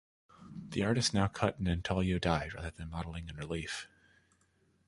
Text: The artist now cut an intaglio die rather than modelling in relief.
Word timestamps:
The 0.69 0.81
artist 0.83 1.13
now 1.13 1.27
cut 1.27 1.59
an 1.59 1.67
intaglio 1.67 2.17
die 2.17 2.49
rather 2.55 2.71
than 2.71 2.89
modelling 2.89 3.29
in 3.29 3.35
relief. 3.35 3.87